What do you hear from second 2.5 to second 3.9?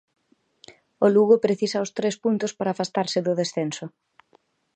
para afastarse do descenso.